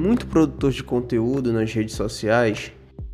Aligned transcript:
muito 0.00 0.26
produtor 0.26 0.72
de 0.72 0.82
conteúdo 0.82 1.52
nas 1.52 1.70
redes 1.74 1.94
sociais 1.94 2.72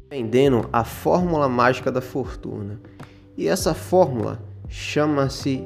vendendo 0.08 0.68
a 0.72 0.84
fórmula 0.84 1.48
mágica 1.48 1.90
da 1.90 2.00
fortuna. 2.00 2.80
E 3.36 3.48
essa 3.48 3.74
fórmula 3.74 4.40
chama-se 4.68 5.64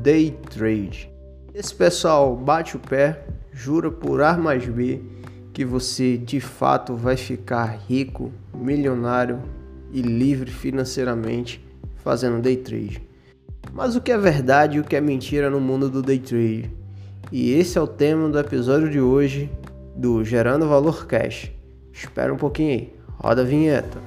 day 0.00 0.30
trade. 0.48 1.10
Esse 1.52 1.74
pessoal 1.74 2.36
bate 2.36 2.76
o 2.76 2.78
pé, 2.78 3.26
jura 3.52 3.90
por 3.90 4.22
A 4.22 4.36
mais 4.36 4.64
B 4.64 5.02
que 5.52 5.64
você 5.64 6.16
de 6.16 6.38
fato 6.38 6.94
vai 6.94 7.16
ficar 7.16 7.76
rico, 7.88 8.32
milionário 8.54 9.42
e 9.92 10.00
livre 10.00 10.52
financeiramente 10.52 11.66
fazendo 11.96 12.40
day 12.40 12.56
trade. 12.56 13.02
Mas 13.72 13.96
o 13.96 14.00
que 14.00 14.12
é 14.12 14.16
verdade 14.16 14.76
e 14.76 14.80
o 14.80 14.84
que 14.84 14.94
é 14.94 15.00
mentira 15.00 15.50
no 15.50 15.60
mundo 15.60 15.90
do 15.90 16.00
day 16.00 16.20
trade? 16.20 16.70
E 17.32 17.52
esse 17.54 17.76
é 17.76 17.80
o 17.80 17.88
tema 17.88 18.28
do 18.28 18.38
episódio 18.38 18.88
de 18.88 19.00
hoje 19.00 19.50
do 20.00 20.24
Gerando 20.24 20.66
Valor 20.66 21.06
Cash. 21.06 21.52
Espera 21.92 22.32
um 22.32 22.36
pouquinho 22.38 22.70
aí, 22.70 22.94
roda 23.18 23.42
a 23.42 23.44
vinheta. 23.44 23.98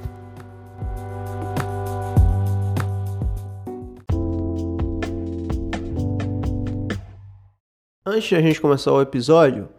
Antes 8.03 8.27
de 8.27 8.35
a 8.35 8.41
gente 8.41 8.59
começar 8.59 8.91
o 8.91 9.01
episódio, 9.01 9.69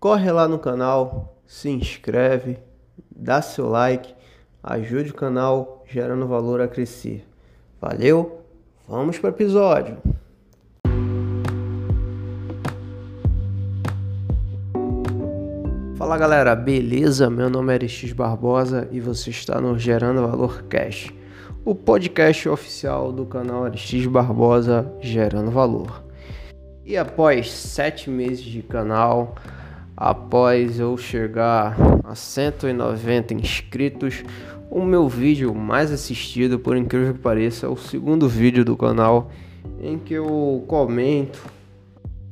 corre 0.00 0.32
lá 0.32 0.48
no 0.48 0.58
canal, 0.58 1.40
se 1.46 1.70
inscreve, 1.70 2.58
dá 3.14 3.40
seu 3.40 3.68
like, 3.68 4.12
ajude 4.64 5.12
o 5.12 5.14
canal 5.14 5.84
gerando 5.86 6.26
valor 6.26 6.60
a 6.60 6.66
crescer. 6.66 7.24
Valeu? 7.80 8.42
Vamos 8.88 9.16
para 9.16 9.30
o 9.30 9.32
episódio. 9.32 9.96
Fala 16.02 16.18
galera, 16.18 16.56
beleza? 16.56 17.30
Meu 17.30 17.48
nome 17.48 17.70
é 17.72 17.76
Aristides 17.76 18.12
Barbosa 18.12 18.88
e 18.90 18.98
você 18.98 19.30
está 19.30 19.60
no 19.60 19.78
Gerando 19.78 20.26
Valor 20.26 20.64
Cash, 20.64 21.14
o 21.64 21.76
podcast 21.76 22.48
oficial 22.48 23.12
do 23.12 23.24
canal 23.24 23.64
Aristides 23.64 24.08
Barbosa 24.08 24.92
Gerando 25.00 25.52
Valor. 25.52 26.02
E 26.84 26.96
após 26.96 27.52
sete 27.52 28.10
meses 28.10 28.42
de 28.42 28.62
canal, 28.62 29.36
após 29.96 30.80
eu 30.80 30.96
chegar 30.96 31.76
a 32.02 32.16
190 32.16 33.34
inscritos, 33.34 34.24
o 34.68 34.84
meu 34.84 35.08
vídeo 35.08 35.54
mais 35.54 35.92
assistido, 35.92 36.58
por 36.58 36.76
incrível 36.76 37.14
que 37.14 37.20
pareça, 37.20 37.66
é 37.66 37.68
o 37.68 37.76
segundo 37.76 38.28
vídeo 38.28 38.64
do 38.64 38.76
canal 38.76 39.30
em 39.80 40.00
que 40.00 40.14
eu 40.14 40.64
comento 40.66 41.61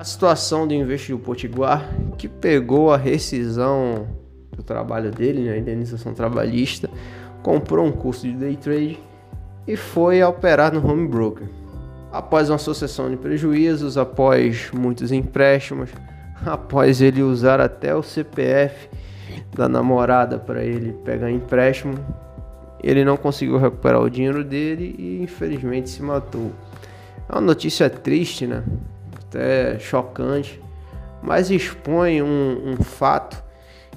a 0.00 0.04
situação 0.04 0.66
do 0.66 0.72
investidor 0.72 1.20
Potiguar 1.20 1.86
que 2.16 2.26
pegou 2.26 2.90
a 2.90 2.96
rescisão 2.96 4.08
do 4.56 4.62
trabalho 4.62 5.10
dele, 5.10 5.42
né, 5.42 5.52
a 5.52 5.58
indenização 5.58 6.14
trabalhista, 6.14 6.88
comprou 7.42 7.84
um 7.84 7.92
curso 7.92 8.26
de 8.26 8.32
day 8.32 8.56
trade 8.56 8.98
e 9.68 9.76
foi 9.76 10.22
operar 10.22 10.72
no 10.72 10.90
home 10.90 11.06
broker. 11.06 11.46
Após 12.10 12.48
uma 12.48 12.56
sucessão 12.56 13.10
de 13.10 13.18
prejuízos, 13.18 13.98
após 13.98 14.70
muitos 14.72 15.12
empréstimos, 15.12 15.90
após 16.46 17.02
ele 17.02 17.22
usar 17.22 17.60
até 17.60 17.94
o 17.94 18.02
CPF 18.02 18.88
da 19.54 19.68
namorada 19.68 20.38
para 20.38 20.64
ele 20.64 20.94
pegar 21.04 21.30
empréstimo, 21.30 21.94
ele 22.82 23.04
não 23.04 23.18
conseguiu 23.18 23.58
recuperar 23.58 24.00
o 24.00 24.08
dinheiro 24.08 24.42
dele 24.42 24.96
e 24.98 25.22
infelizmente 25.22 25.90
se 25.90 26.02
matou. 26.02 26.52
É 27.28 27.34
uma 27.34 27.42
notícia 27.42 27.90
triste, 27.90 28.46
né? 28.46 28.64
Até 29.30 29.78
chocante, 29.78 30.60
mas 31.22 31.50
expõe 31.50 32.20
um, 32.20 32.72
um 32.72 32.76
fato 32.76 33.42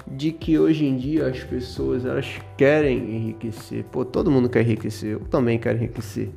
de 0.06 0.30
que 0.30 0.58
hoje 0.58 0.86
em 0.86 0.96
dia 0.96 1.26
as 1.26 1.40
pessoas 1.40 2.06
elas 2.06 2.40
querem 2.56 2.98
enriquecer. 2.98 3.84
Pô, 3.90 4.04
todo 4.04 4.30
mundo 4.30 4.48
quer 4.48 4.62
enriquecer, 4.62 5.12
eu 5.12 5.20
também 5.20 5.58
quero 5.58 5.78
enriquecer 5.78 6.32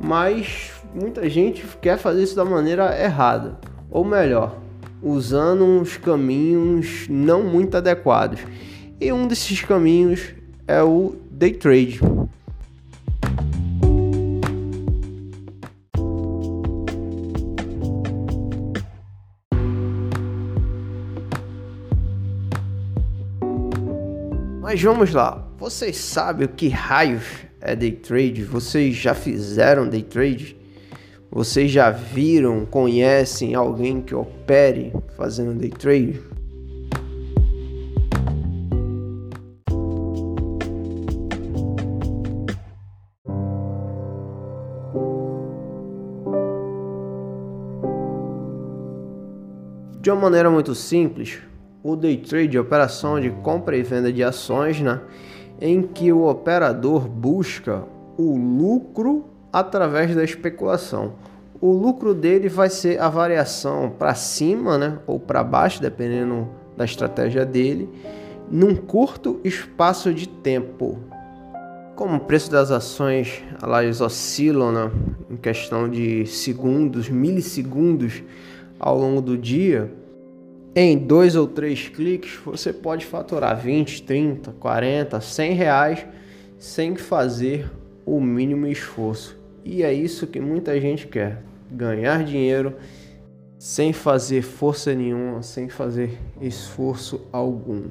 mas 0.00 0.72
muita 0.94 1.28
gente 1.28 1.62
quer 1.80 1.98
fazer 1.98 2.22
isso 2.22 2.34
da 2.34 2.44
maneira 2.44 2.98
errada, 2.98 3.58
ou 3.90 4.02
melhor, 4.02 4.58
usando 5.02 5.62
uns 5.64 5.98
caminhos 5.98 7.06
não 7.08 7.42
muito 7.42 7.76
adequados. 7.76 8.40
E 8.98 9.12
um 9.12 9.28
desses 9.28 9.60
caminhos 9.62 10.34
é 10.66 10.82
o 10.82 11.16
day 11.30 11.52
trade. 11.52 12.00
Mas 24.70 24.80
vamos 24.80 25.12
lá, 25.12 25.44
vocês 25.58 25.96
sabem 25.96 26.46
o 26.46 26.48
que 26.48 26.68
raios 26.68 27.24
é 27.60 27.74
day 27.74 27.90
trade? 27.90 28.44
Vocês 28.44 28.94
já 28.94 29.14
fizeram 29.14 29.88
day 29.88 30.00
trade? 30.00 30.56
Vocês 31.28 31.72
já 31.72 31.90
viram, 31.90 32.64
conhecem 32.64 33.56
alguém 33.56 34.00
que 34.00 34.14
opere 34.14 34.92
fazendo 35.16 35.58
day 35.58 35.70
trade? 35.70 36.20
De 50.00 50.12
uma 50.12 50.20
maneira 50.20 50.48
muito 50.48 50.76
simples, 50.76 51.40
o 51.82 51.96
day 51.96 52.16
trade 52.16 52.58
operação 52.58 53.20
de 53.20 53.30
compra 53.30 53.76
e 53.76 53.82
venda 53.82 54.12
de 54.12 54.22
ações, 54.22 54.80
né? 54.80 55.00
em 55.60 55.82
que 55.82 56.12
o 56.12 56.26
operador 56.26 57.06
busca 57.06 57.84
o 58.16 58.36
lucro 58.36 59.26
através 59.52 60.14
da 60.14 60.24
especulação. 60.24 61.14
O 61.60 61.72
lucro 61.72 62.14
dele 62.14 62.48
vai 62.48 62.70
ser 62.70 63.00
a 63.00 63.08
variação 63.08 63.92
para 63.98 64.14
cima 64.14 64.78
né, 64.78 64.98
ou 65.06 65.20
para 65.20 65.44
baixo, 65.44 65.82
dependendo 65.82 66.48
da 66.76 66.86
estratégia 66.86 67.44
dele, 67.44 67.88
num 68.50 68.74
curto 68.74 69.38
espaço 69.44 70.14
de 70.14 70.26
tempo. 70.26 70.98
Como 71.94 72.16
o 72.16 72.20
preço 72.20 72.50
das 72.50 72.70
ações 72.70 73.42
elas 73.62 74.00
oscilam 74.00 74.72
né, 74.72 74.90
em 75.30 75.36
questão 75.36 75.86
de 75.86 76.24
segundos, 76.24 77.10
milissegundos 77.10 78.22
ao 78.78 78.98
longo 78.98 79.20
do 79.20 79.36
dia, 79.36 79.92
em 80.74 80.96
dois 80.96 81.34
ou 81.34 81.46
três 81.46 81.88
cliques 81.88 82.38
você 82.44 82.72
pode 82.72 83.04
faturar 83.04 83.58
20, 83.60 84.02
30, 84.02 84.52
40, 84.52 85.20
100 85.20 85.52
reais 85.54 86.06
sem 86.58 86.94
fazer 86.94 87.70
o 88.06 88.20
mínimo 88.20 88.66
esforço. 88.66 89.38
E 89.64 89.82
é 89.82 89.92
isso 89.92 90.26
que 90.26 90.40
muita 90.40 90.80
gente 90.80 91.06
quer: 91.06 91.42
ganhar 91.70 92.24
dinheiro 92.24 92.74
sem 93.58 93.92
fazer 93.92 94.42
força 94.42 94.94
nenhuma, 94.94 95.42
sem 95.42 95.68
fazer 95.68 96.18
esforço 96.40 97.20
algum. 97.32 97.88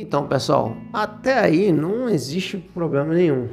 Então, 0.00 0.26
pessoal, 0.26 0.74
até 0.94 1.38
aí 1.40 1.70
não 1.70 2.08
existe 2.08 2.56
problema 2.56 3.12
nenhum. 3.12 3.48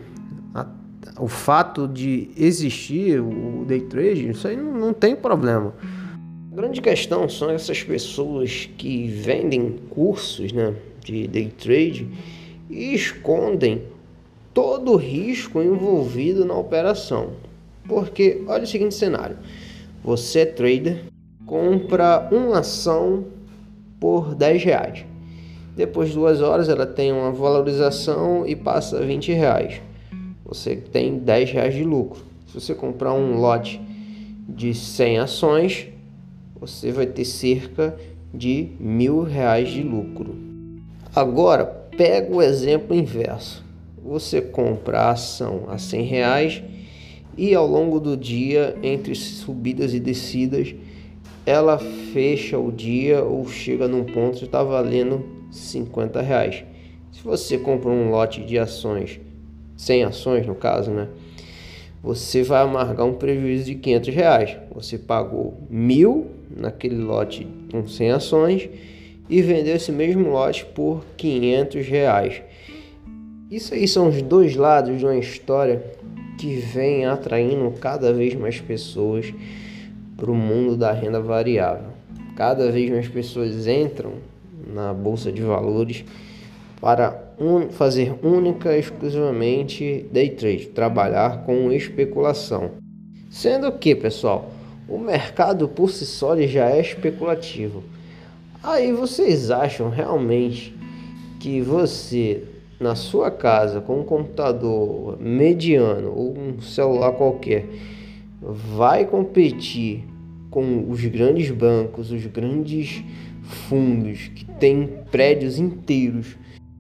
O 1.19 1.27
fato 1.27 1.89
de 1.89 2.29
existir 2.37 3.19
o 3.19 3.65
day 3.67 3.81
trade, 3.81 4.29
isso 4.29 4.47
aí 4.47 4.55
não, 4.55 4.93
tem 4.93 5.13
problema. 5.13 5.73
A 6.49 6.55
grande 6.55 6.79
questão 6.79 7.27
são 7.27 7.49
essas 7.49 7.83
pessoas 7.83 8.69
que 8.77 9.07
vendem 9.07 9.75
cursos 9.89 10.53
né, 10.53 10.73
de 11.03 11.27
day 11.27 11.49
trade 11.49 12.07
e 12.69 12.93
escondem 12.93 13.81
todo 14.53 14.93
o 14.93 14.95
risco 14.95 15.61
envolvido 15.61 16.45
na 16.45 16.55
operação. 16.55 17.31
Porque 17.85 18.41
olha 18.47 18.63
o 18.63 18.67
seguinte 18.67 18.95
cenário: 18.95 19.35
você 20.01 20.39
é 20.39 20.45
trader, 20.45 21.03
compra 21.45 22.29
uma 22.31 22.59
ação 22.59 23.25
por 23.99 24.33
10 24.33 24.63
reais 24.63 25.16
depois 25.77 26.09
de 26.09 26.15
duas 26.15 26.41
horas 26.41 26.67
ela 26.69 26.87
tem 26.87 27.11
uma 27.13 27.31
valorização 27.31 28.43
e 28.47 28.55
passa 28.55 28.97
a 28.97 29.01
20 29.01 29.31
reais. 29.31 29.79
Você 30.43 30.75
tem 30.75 31.19
10 31.19 31.51
reais 31.51 31.75
de 31.75 31.83
lucro. 31.83 32.19
Se 32.47 32.55
você 32.55 32.73
comprar 32.73 33.13
um 33.13 33.35
lote 33.39 33.79
de 34.49 34.73
100 34.73 35.19
ações, 35.19 35.87
você 36.59 36.91
vai 36.91 37.05
ter 37.05 37.25
cerca 37.25 37.95
de 38.33 38.69
mil 38.79 39.21
reais 39.21 39.69
de 39.69 39.83
lucro. 39.83 40.35
Agora, 41.15 41.63
pega 41.65 42.35
o 42.35 42.41
exemplo 42.41 42.95
inverso. 42.95 43.63
Você 44.03 44.41
compra 44.41 45.01
a 45.01 45.11
ação 45.11 45.65
a 45.67 45.77
100 45.77 46.01
reais 46.05 46.63
e 47.37 47.53
ao 47.53 47.67
longo 47.67 47.99
do 47.99 48.17
dia, 48.17 48.75
entre 48.81 49.13
subidas 49.13 49.93
e 49.93 49.99
descidas, 49.99 50.73
ela 51.47 51.79
fecha 51.79 52.59
o 52.59 52.73
dia 52.73 53.23
ou 53.23 53.47
chega 53.47 53.87
num 53.87 54.03
ponto 54.03 54.39
que 54.39 54.43
está 54.43 54.61
valendo 54.61 55.25
50 55.49 56.21
reais. 56.21 56.65
Se 57.09 57.23
você 57.23 57.57
compra 57.57 57.89
um 57.89 58.11
lote 58.11 58.43
de 58.43 58.59
ações, 58.59 59.17
100 59.77 60.03
ações 60.03 60.45
no 60.45 60.53
caso, 60.53 60.91
né? 60.91 61.07
Você 62.03 62.43
vai 62.43 62.61
amargar 62.61 63.05
um 63.07 63.13
prejuízo 63.13 63.63
de 63.63 63.75
500 63.75 64.13
reais. 64.13 64.57
Você 64.75 64.97
pagou 64.97 65.57
mil 65.69 66.27
naquele 66.53 66.97
lote 66.97 67.47
com 67.71 67.87
100 67.87 68.11
ações 68.11 68.69
e 69.29 69.41
vendeu 69.41 69.77
esse 69.77 69.91
mesmo 69.91 70.29
lote 70.29 70.65
por 70.65 71.05
500 71.15 71.87
reais. 71.87 72.41
Isso 73.49 73.73
aí 73.73 73.87
são 73.87 74.09
os 74.09 74.21
dois 74.21 74.57
lados 74.57 74.99
de 74.99 75.05
uma 75.05 75.15
história 75.15 75.81
que 76.37 76.55
vem 76.57 77.05
atraindo 77.05 77.71
cada 77.79 78.11
vez 78.11 78.35
mais 78.35 78.59
pessoas 78.59 79.33
para 80.17 80.31
o 80.31 80.35
mundo 80.35 80.75
da 80.75 80.91
renda 80.91 81.21
variável. 81.21 81.91
Cada 82.35 82.71
vez 82.71 82.89
mais 82.89 83.07
pessoas 83.07 83.67
entram 83.67 84.13
na 84.73 84.93
bolsa 84.93 85.31
de 85.31 85.41
valores 85.41 86.03
para 86.81 87.33
un 87.39 87.69
fazer 87.69 88.15
única 88.23 88.75
e 88.75 88.79
exclusivamente 88.79 90.05
day 90.11 90.31
trade, 90.31 90.67
trabalhar 90.67 91.43
com 91.45 91.71
especulação. 91.71 92.71
Sendo 93.29 93.71
que, 93.71 93.95
pessoal, 93.95 94.51
o 94.89 94.97
mercado 94.97 95.67
por 95.67 95.89
si 95.89 96.05
só 96.05 96.35
já 96.41 96.69
é 96.69 96.81
especulativo. 96.81 97.83
Aí 98.63 98.91
vocês 98.91 99.51
acham 99.51 99.89
realmente 99.89 100.75
que 101.39 101.61
você 101.61 102.43
na 102.79 102.95
sua 102.95 103.31
casa 103.31 103.81
com 103.81 103.99
um 103.99 104.03
computador 104.03 105.17
mediano 105.19 106.13
ou 106.15 106.37
um 106.37 106.61
celular 106.61 107.11
qualquer 107.13 107.65
vai 108.41 109.05
competir 109.05 110.03
com 110.49 110.89
os 110.89 111.03
grandes 111.05 111.49
bancos, 111.51 112.11
os 112.11 112.25
grandes 112.25 113.03
fundos 113.43 114.29
que 114.29 114.45
têm 114.45 115.01
prédios 115.09 115.57
inteiros 115.59 116.37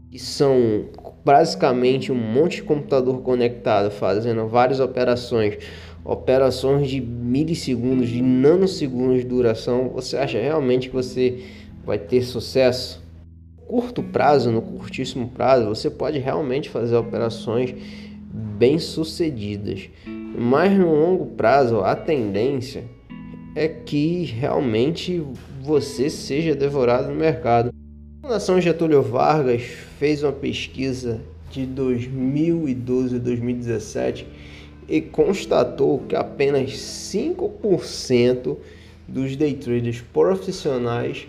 que 0.09 0.19
são 0.19 0.85
basicamente 1.23 2.11
um 2.11 2.15
monte 2.15 2.57
de 2.57 2.63
computador 2.63 3.21
conectado 3.21 3.91
fazendo 3.91 4.47
várias 4.47 4.79
operações, 4.79 5.57
operações 6.03 6.89
de 6.89 7.01
milissegundos, 7.01 8.07
de 8.09 8.21
nanosegundos 8.21 9.17
de 9.19 9.25
duração, 9.25 9.89
você 9.89 10.17
acha 10.17 10.39
realmente 10.39 10.89
que 10.89 10.95
você 10.95 11.43
vai 11.85 11.97
ter 11.99 12.23
sucesso? 12.23 13.05
Curto 13.67 14.01
prazo, 14.01 14.49
no 14.49 14.61
curtíssimo 14.61 15.27
prazo, 15.29 15.67
você 15.67 15.89
pode 15.89 16.17
realmente 16.19 16.69
fazer 16.69 16.95
operações 16.95 17.75
bem 18.57 18.79
sucedidas, 18.79 19.89
mas 20.35 20.77
no 20.77 20.93
longo 20.93 21.25
prazo 21.35 21.81
a 21.81 21.95
tendência 21.95 22.85
é 23.55 23.67
que 23.67 24.23
realmente 24.23 25.23
você 25.63 26.09
seja 26.09 26.55
devorado 26.55 27.09
no 27.09 27.15
mercado. 27.15 27.71
A 28.23 28.27
Fundação 28.27 28.61
Getúlio 28.61 29.01
Vargas 29.01 29.63
fez 29.99 30.23
uma 30.23 30.31
pesquisa 30.31 31.21
de 31.49 31.65
2012 31.65 33.15
e 33.15 33.19
2017 33.19 34.27
e 34.87 35.01
constatou 35.01 35.99
que 36.07 36.15
apenas 36.15 36.71
5% 36.71 38.57
dos 39.07 39.35
day 39.35 39.53
traders 39.53 40.01
profissionais 40.13 41.27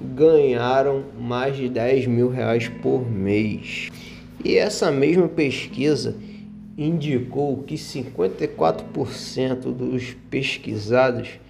ganharam 0.00 1.04
mais 1.18 1.56
de 1.56 1.68
10 1.68 2.06
mil 2.06 2.28
reais 2.28 2.68
por 2.82 3.08
mês. 3.08 3.88
E 4.44 4.56
essa 4.56 4.90
mesma 4.90 5.28
pesquisa 5.28 6.16
indicou 6.78 7.58
que 7.64 7.74
54% 7.74 9.72
dos 9.72 10.16
pesquisados 10.30 11.40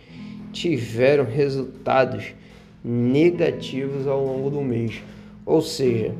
tiveram 0.50 1.24
resultados 1.24 2.32
negativos 2.82 4.06
ao 4.06 4.24
longo 4.24 4.48
do 4.48 4.62
mês. 4.62 5.02
Ou 5.44 5.60
seja, 5.60 6.14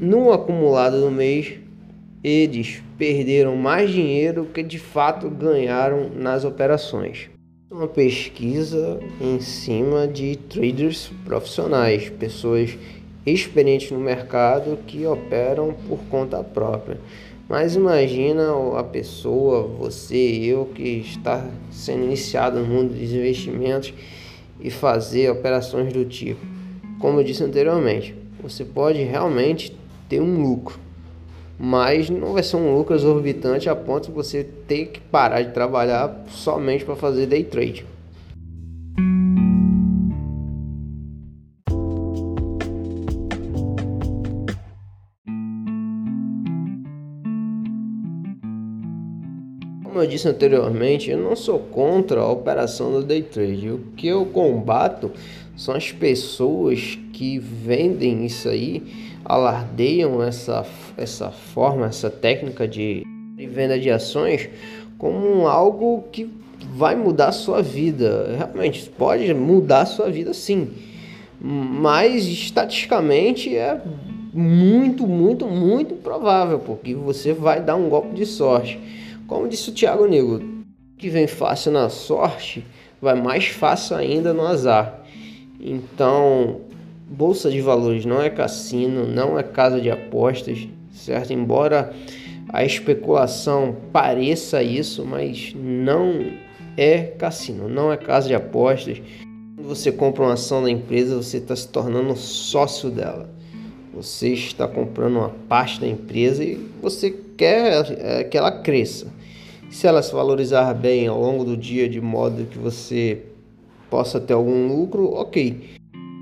no 0.00 0.32
acumulado 0.32 1.00
do 1.00 1.10
mês, 1.12 1.54
eles 2.24 2.82
perderam 2.98 3.54
mais 3.54 3.90
dinheiro 3.90 4.46
que 4.46 4.64
de 4.64 4.78
fato 4.78 5.30
ganharam 5.30 6.10
nas 6.10 6.44
operações. 6.44 7.30
Uma 7.70 7.86
pesquisa 7.86 8.98
em 9.20 9.38
cima 9.38 10.08
de 10.08 10.34
traders 10.36 11.12
profissionais, 11.24 12.10
pessoas 12.10 12.76
experientes 13.24 13.92
no 13.92 14.00
mercado 14.00 14.78
que 14.86 15.06
operam 15.06 15.74
por 15.88 16.00
conta 16.10 16.42
própria. 16.42 16.98
Mas 17.50 17.74
imagina 17.74 18.44
a 18.78 18.84
pessoa, 18.84 19.66
você, 19.66 20.16
eu 20.16 20.66
que 20.66 21.00
está 21.00 21.50
sendo 21.72 22.04
iniciado 22.04 22.60
no 22.60 22.64
mundo 22.64 22.94
dos 22.94 23.12
investimentos 23.12 23.92
e 24.60 24.70
fazer 24.70 25.28
operações 25.32 25.92
do 25.92 26.04
tipo. 26.04 26.46
Como 27.00 27.18
eu 27.18 27.24
disse 27.24 27.42
anteriormente, 27.42 28.14
você 28.40 28.64
pode 28.64 29.02
realmente 29.02 29.76
ter 30.08 30.22
um 30.22 30.40
lucro, 30.40 30.78
mas 31.58 32.08
não 32.08 32.34
vai 32.34 32.44
ser 32.44 32.54
um 32.54 32.76
lucro 32.76 32.94
exorbitante 32.94 33.68
a 33.68 33.74
ponto 33.74 34.10
de 34.10 34.14
você 34.14 34.44
ter 34.44 34.86
que 34.86 35.00
parar 35.00 35.42
de 35.42 35.52
trabalhar 35.52 36.24
somente 36.28 36.84
para 36.84 36.94
fazer 36.94 37.26
day 37.26 37.42
trade. 37.42 37.84
Como 50.00 50.08
eu 50.08 50.12
disse 50.12 50.28
anteriormente, 50.28 51.10
eu 51.10 51.18
não 51.18 51.36
sou 51.36 51.58
contra 51.58 52.20
a 52.22 52.32
operação 52.32 52.90
do 52.90 53.02
day 53.02 53.22
trade. 53.22 53.68
O 53.68 53.80
que 53.94 54.06
eu 54.06 54.24
combato 54.24 55.10
são 55.54 55.74
as 55.74 55.92
pessoas 55.92 56.98
que 57.12 57.38
vendem 57.38 58.24
isso 58.24 58.48
aí, 58.48 58.82
alardeiam 59.22 60.22
essa, 60.22 60.64
essa 60.96 61.30
forma, 61.30 61.84
essa 61.84 62.08
técnica 62.08 62.66
de, 62.66 63.04
de 63.36 63.46
venda 63.46 63.78
de 63.78 63.90
ações 63.90 64.48
como 64.96 65.46
algo 65.46 66.04
que 66.10 66.30
vai 66.74 66.96
mudar 66.96 67.28
a 67.28 67.32
sua 67.32 67.60
vida. 67.60 68.36
Realmente, 68.38 68.88
pode 68.96 69.34
mudar 69.34 69.82
a 69.82 69.86
sua 69.86 70.10
vida 70.10 70.32
sim. 70.32 70.70
Mas 71.38 72.24
estatisticamente 72.24 73.54
é 73.54 73.78
muito, 74.32 75.06
muito, 75.06 75.46
muito 75.46 75.94
provável, 75.96 76.58
porque 76.58 76.94
você 76.94 77.34
vai 77.34 77.60
dar 77.60 77.76
um 77.76 77.90
golpe 77.90 78.14
de 78.14 78.24
sorte. 78.24 78.80
Como 79.30 79.46
disse 79.46 79.70
o 79.70 79.72
Thiago 79.72 80.08
Negro, 80.08 80.42
que 80.98 81.08
vem 81.08 81.28
fácil 81.28 81.70
na 81.70 81.88
sorte, 81.88 82.66
vai 83.00 83.14
mais 83.14 83.46
fácil 83.46 83.96
ainda 83.96 84.34
no 84.34 84.44
azar. 84.44 85.04
Então, 85.60 86.62
bolsa 87.08 87.48
de 87.48 87.60
valores 87.60 88.04
não 88.04 88.20
é 88.20 88.28
cassino, 88.28 89.06
não 89.06 89.38
é 89.38 89.44
casa 89.44 89.80
de 89.80 89.88
apostas, 89.88 90.66
certo? 90.92 91.32
Embora 91.32 91.94
a 92.48 92.64
especulação 92.64 93.76
pareça 93.92 94.64
isso, 94.64 95.06
mas 95.06 95.54
não 95.54 96.32
é 96.76 96.98
cassino, 97.16 97.68
não 97.68 97.92
é 97.92 97.96
casa 97.96 98.26
de 98.26 98.34
apostas. 98.34 99.00
Quando 99.54 99.68
você 99.68 99.92
compra 99.92 100.24
uma 100.24 100.32
ação 100.32 100.60
da 100.60 100.70
empresa, 100.72 101.14
você 101.14 101.36
está 101.36 101.54
se 101.54 101.68
tornando 101.68 102.16
sócio 102.16 102.90
dela. 102.90 103.30
Você 103.94 104.30
está 104.30 104.66
comprando 104.66 105.18
uma 105.18 105.30
parte 105.48 105.80
da 105.80 105.86
empresa 105.86 106.42
e 106.42 106.56
você 106.82 107.12
quer 107.36 107.92
é, 107.92 108.24
que 108.24 108.36
ela 108.36 108.50
cresça. 108.50 109.19
Se 109.70 109.86
ela 109.86 110.02
se 110.02 110.12
valorizar 110.12 110.74
bem 110.74 111.06
ao 111.06 111.20
longo 111.20 111.44
do 111.44 111.56
dia 111.56 111.88
de 111.88 112.00
modo 112.00 112.44
que 112.44 112.58
você 112.58 113.22
possa 113.88 114.20
ter 114.20 114.34
algum 114.34 114.66
lucro, 114.66 115.12
ok. 115.12 115.76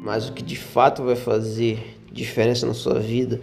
Mas 0.04 0.28
o 0.28 0.34
que 0.34 0.42
de 0.42 0.54
fato 0.54 1.02
vai 1.02 1.16
fazer 1.16 1.96
diferença 2.12 2.66
na 2.66 2.74
sua 2.74 3.00
vida 3.00 3.40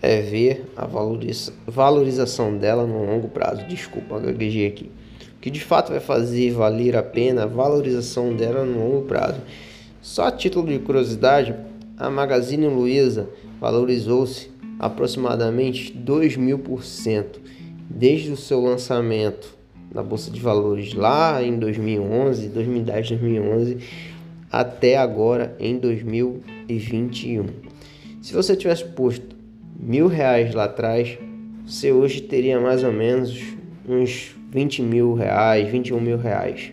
é 0.00 0.22
ver 0.22 0.72
a 0.74 0.86
valoriza 0.86 1.52
valorização 1.66 2.56
dela 2.56 2.86
no 2.86 3.04
longo 3.04 3.28
prazo. 3.28 3.66
Desculpa, 3.66 4.18
gaguejei 4.18 4.66
aqui. 4.66 4.90
O 5.36 5.40
que 5.42 5.50
de 5.50 5.60
fato 5.60 5.90
vai 5.90 6.00
fazer 6.00 6.50
valer 6.52 6.96
a 6.96 7.02
pena 7.02 7.42
a 7.42 7.46
valorização 7.46 8.34
dela 8.34 8.64
no 8.64 8.78
longo 8.78 9.02
prazo. 9.02 9.42
Só 10.00 10.24
a 10.24 10.32
título 10.32 10.68
de 10.68 10.78
curiosidade, 10.78 11.54
a 11.98 12.08
Magazine 12.08 12.66
Luiza 12.66 13.28
valorizou-se 13.60 14.50
aproximadamente 14.78 15.92
2 15.92 16.38
mil 16.38 16.58
por 16.58 16.82
cento 16.82 17.40
desde 17.88 18.30
o 18.30 18.36
seu 18.36 18.60
lançamento 18.60 19.56
na 19.92 20.02
Bolsa 20.02 20.30
de 20.30 20.40
Valores 20.40 20.94
lá 20.94 21.42
em 21.42 21.58
2011, 21.58 22.48
2010, 22.48 23.08
2011 23.10 23.78
até 24.50 24.96
agora 24.96 25.56
em 25.58 25.78
2021. 25.78 27.46
Se 28.22 28.32
você 28.32 28.54
tivesse 28.54 28.84
posto 28.84 29.36
mil 29.78 30.06
reais 30.06 30.54
lá 30.54 30.64
atrás, 30.64 31.18
você 31.66 31.92
hoje 31.92 32.22
teria 32.22 32.60
mais 32.60 32.84
ou 32.84 32.92
menos 32.92 33.36
uns 33.88 34.34
20 34.50 34.82
mil 34.82 35.14
reais, 35.14 35.68
21 35.68 36.00
mil 36.00 36.16
reais. 36.16 36.72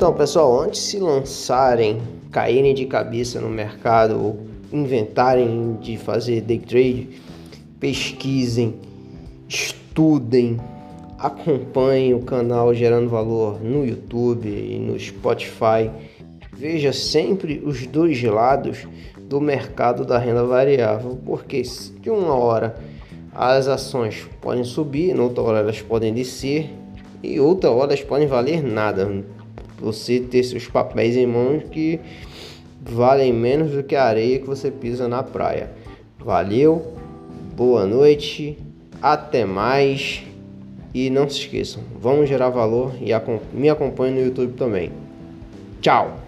Então, 0.00 0.14
pessoal, 0.14 0.62
antes 0.62 0.80
de 0.80 0.86
se 0.86 0.98
lançarem, 0.98 2.00
caírem 2.30 2.72
de 2.72 2.86
cabeça 2.86 3.38
no 3.38 3.50
mercado 3.50 4.18
ou 4.18 4.40
inventarem 4.72 5.76
de 5.78 5.98
fazer 5.98 6.40
day 6.40 6.58
trade, 6.58 7.20
pesquisem 7.78 8.76
estudem, 9.46 10.58
acompanhem 11.18 12.14
o 12.14 12.22
canal 12.22 12.72
Gerando 12.72 13.10
Valor 13.10 13.62
no 13.62 13.84
YouTube 13.84 14.48
e 14.48 14.78
no 14.78 14.98
Spotify. 14.98 15.90
Veja 16.50 16.94
sempre 16.94 17.60
os 17.62 17.86
dois 17.86 18.22
lados 18.22 18.88
do 19.18 19.38
mercado 19.38 20.06
da 20.06 20.16
renda 20.16 20.44
variável, 20.46 21.18
porque 21.26 21.60
de 22.00 22.08
uma 22.08 22.34
hora 22.34 22.74
as 23.34 23.68
ações 23.68 24.26
podem 24.40 24.64
subir, 24.64 25.14
noutra 25.14 25.42
hora 25.42 25.58
elas 25.58 25.82
podem 25.82 26.14
descer 26.14 26.70
e 27.22 27.38
outra 27.38 27.70
hora 27.70 27.92
elas 27.92 28.02
podem 28.02 28.26
valer 28.26 28.62
nada. 28.62 29.06
Você 29.80 30.20
ter 30.20 30.42
seus 30.42 30.66
papéis 30.68 31.16
em 31.16 31.26
mãos 31.26 31.64
que 31.70 31.98
valem 32.80 33.32
menos 33.32 33.72
do 33.72 33.82
que 33.82 33.96
a 33.96 34.04
areia 34.04 34.38
que 34.38 34.46
você 34.46 34.70
pisa 34.70 35.08
na 35.08 35.22
praia. 35.22 35.70
Valeu, 36.18 36.94
boa 37.56 37.86
noite, 37.86 38.58
até 39.00 39.44
mais 39.44 40.22
e 40.94 41.08
não 41.08 41.28
se 41.28 41.40
esqueçam, 41.40 41.82
vamos 42.00 42.28
gerar 42.28 42.50
valor 42.50 42.92
e 43.00 43.10
me 43.52 43.68
acompanhe 43.68 44.14
no 44.14 44.26
YouTube 44.26 44.54
também. 44.54 44.90
Tchau! 45.80 46.19